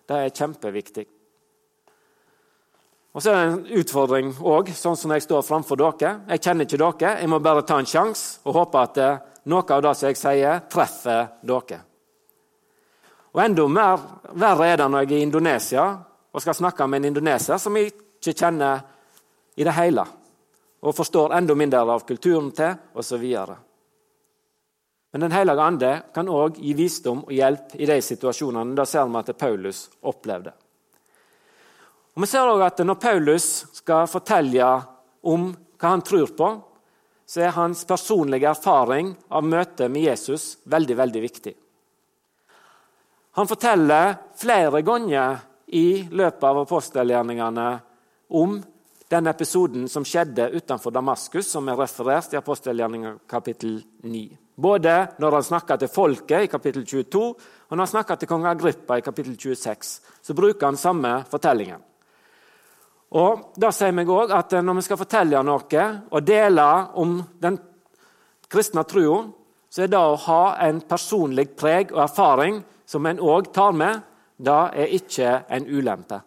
[0.06, 1.06] det er kjempeviktig.
[3.10, 6.12] Og Så er det en utfordring òg, sånn som jeg står framfor dere.
[6.30, 9.18] Jeg kjenner ikke dere, jeg må bare ta en sjanse og håpe at eh,
[9.50, 11.80] noe av det som jeg sier, treffer dere.
[13.34, 14.06] Og Enda mer,
[14.38, 15.88] verre er det når jeg er i Indonesia
[16.30, 18.82] og skal snakke med en indoneser som jeg ikke kjenner
[19.58, 20.06] i det hele,
[20.80, 23.26] og forstår enda mindre av kulturen til, osv.
[25.10, 28.76] Men Den hellige ande kan òg gi visdom og hjelp i de situasjonene.
[28.78, 30.52] Det ser vi at Paulus opplevde.
[32.14, 34.82] Og Vi ser også at Når Paulus skal fortelle
[35.22, 36.62] om hva han tror på,
[37.26, 41.54] så er hans personlige erfaring av møtet med Jesus veldig, veldig viktig.
[43.38, 47.68] Han forteller flere ganger i løpet av apostelgjerningene
[48.34, 48.58] om
[49.10, 54.22] den episoden som skjedde utenfor Damaskus, som er referert i apostelgjerninga kapittel 9.
[54.60, 58.46] Både når han snakker til folket i kapittel 22, og når han snakker til kong
[58.46, 59.90] Agrippa i kapittel 26,
[60.22, 61.82] så bruker han samme fortellingen.
[63.18, 67.58] Og da sier meg også at Når vi skal fortelle noe og dele om den
[68.46, 69.24] kristne troa,
[69.70, 74.02] så er det å ha en personlig preg og erfaring som en òg tar med,
[74.38, 76.22] det er ikke en ulempe.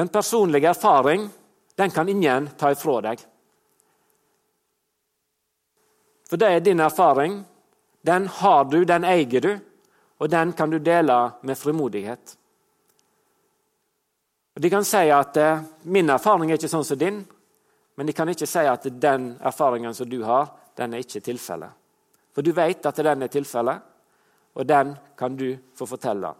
[0.00, 1.28] Den personlige erfaring
[1.74, 3.20] den kan ingen ta ifra deg.
[6.24, 7.34] For det er din erfaring.
[8.00, 9.50] Den har du, den eier du,
[10.16, 12.32] og den kan du dele med frimodighet.
[14.56, 17.24] Og De kan si at eh, 'min erfaring er ikke sånn som din',
[17.94, 21.70] men de kan ikke si at den erfaringen som du har, den er ikke tilfellet.
[22.32, 23.82] For du vet at den er tilfellet,
[24.54, 26.34] og den kan du få fortelle.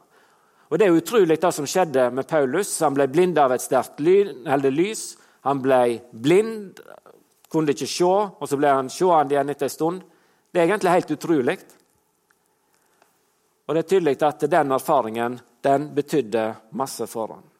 [0.70, 2.80] Og Det er utrolig det som skjedde med Paulus.
[2.80, 5.16] Han ble blind av et sterkt lys.
[5.42, 6.80] Han ble blind,
[7.50, 10.02] kunne ikke se, og så ble han seende igjen etter en stund.
[10.52, 11.58] Det er egentlig helt utrolig.
[13.66, 17.50] Og det er tydelig at den erfaringen den betydde masse for ham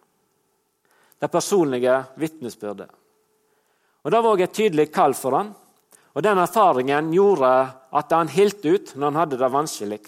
[1.21, 2.89] det personlige vitnesbyrdet.
[4.03, 5.55] Og Det var også et tydelig kall for ham.
[6.15, 10.01] og Den erfaringen gjorde at han holdt ut når han hadde det vanskelig.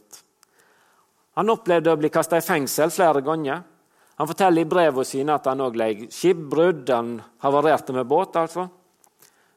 [1.38, 3.62] Han opplevde å bli kasta i fengsel flere ganger.
[4.20, 7.14] Han forteller i brevene sine at han òg led skipbrudd, han
[7.44, 8.36] havarerte med båt.
[8.36, 8.68] altså.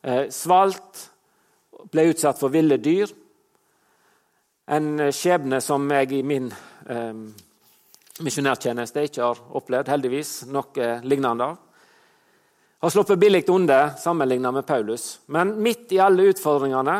[0.01, 1.09] eh, svalt,
[1.91, 3.11] ble utsatt for ville dyr.
[4.67, 6.47] En skjebne som jeg i min
[6.89, 7.13] eh,
[8.23, 11.57] misjonærtjeneste ikke har opplevd, heldigvis, noe lignende av.
[12.81, 15.19] Har sluppet billig unna sammenlignet med Paulus.
[15.27, 16.95] Men midt i alle utfordringene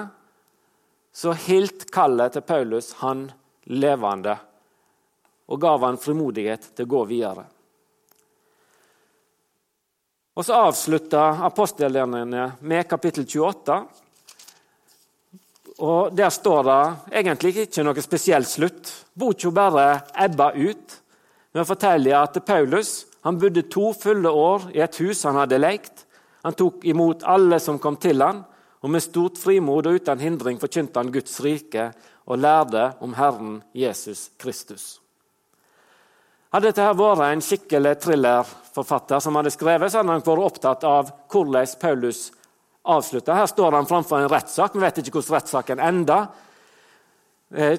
[1.16, 3.30] så hilt kallet til Paulus han
[3.72, 4.36] levende
[5.48, 7.46] og gav han frimodighet til å gå videre.
[10.36, 13.78] Og Så avslutta apostelgjerningene med kapittel 28.
[15.80, 16.82] Og Der står det
[17.22, 18.92] egentlig ikke noe spesielt slutt.
[19.16, 21.02] Boka bare ebba ut
[21.54, 25.58] Men å forteller at Paulus han bodde to fulle år i et hus han hadde
[25.58, 26.04] lekt.
[26.44, 28.44] Han tok imot alle som kom til han,
[28.84, 31.88] og med stort frimod og uten hindring forkynte han Guds rike
[32.28, 35.00] og lærte om Herren Jesus Kristus.
[36.56, 41.10] Hadde dette vært en skikkelig thrillerforfatter som hadde skrevet, så hadde han vært opptatt av
[41.28, 42.20] hvordan Paulus
[42.96, 43.36] avslutta.
[43.36, 44.78] Her står han framfor en rettssak.
[44.78, 46.20] Vi vet ikke hvordan rettssaken enda.
[47.52, 47.76] Eh,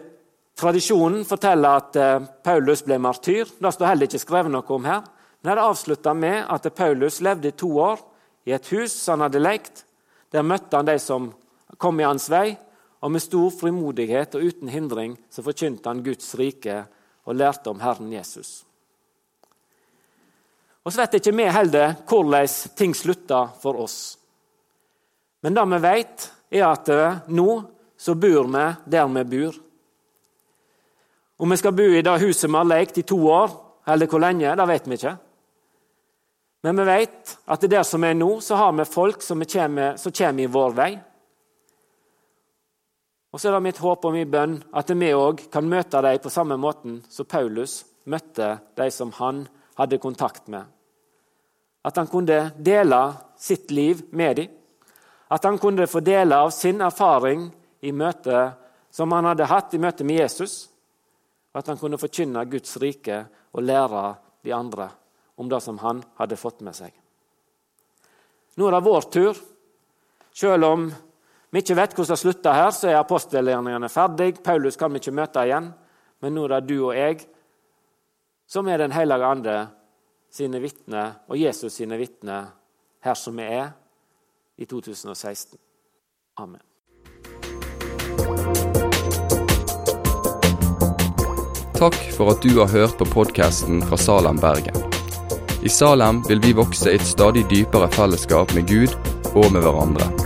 [0.60, 3.48] tradisjonen forteller at eh, Paulus ble martyr.
[3.48, 5.08] Det står heller ikke skrevet noe om her.
[5.40, 8.02] Men det avslutta med at Paulus levde i to år
[8.44, 9.86] i et hus han hadde lekt.
[10.36, 11.30] Der møtte han de som
[11.80, 12.58] kom i hans vei,
[13.00, 16.82] og med stor frimodighet og uten hindring så forkynte han Guds rike
[17.26, 18.62] og lærte om Herren Jesus.
[20.86, 22.46] Og så vet ikke vi heller hvordan
[22.78, 24.16] ting slutter for oss.
[25.42, 26.90] Men det vi vet, er at
[27.28, 27.50] nå
[27.98, 29.54] så bor vi der vi bor.
[31.36, 33.50] Om vi skal bo i det huset vi har lekt i to år,
[33.86, 35.16] eller hvor lenge, det vet vi ikke.
[36.62, 40.12] Men vi vet at der som er nå, så har vi folk som kommer, som
[40.12, 40.92] kommer i vår vei.
[43.36, 46.22] Og så er det mitt håp og min bønn at vi òg kan møte dem
[46.24, 49.42] på samme måten som Paulus møtte de som han
[49.76, 50.64] hadde kontakt med.
[51.84, 53.02] At han kunne dele
[53.36, 54.48] sitt liv med dem.
[55.28, 57.50] At han kunne få dele av sin erfaring
[57.84, 58.54] i møte
[58.88, 60.70] som han hadde hatt i møte med Jesus.
[61.52, 64.14] Og at han kunne forkynne Guds rike og lære
[64.48, 64.88] de andre
[65.36, 66.88] om det som han hadde fått med seg.
[68.56, 69.44] Nå er det vår tur.
[70.32, 70.88] Selv om
[71.56, 74.42] vi ikke vet hvordan det slutter her, så er apostelgjerningene ferdig.
[74.44, 75.70] Paulus kan vi ikke møte igjen.
[76.20, 77.24] Men nå er det du og jeg
[78.46, 79.54] som er Den hellige ande
[80.30, 82.52] sine vitner og Jesus sine vitner
[83.02, 83.72] her som vi er
[84.58, 85.58] i 2016.
[86.36, 86.60] Amen.
[91.76, 94.76] Takk for at du har hørt på podkasten fra Salem, Bergen.
[95.64, 98.96] I Salem vil vi vokse i et stadig dypere fellesskap med Gud
[99.34, 100.25] og med hverandre.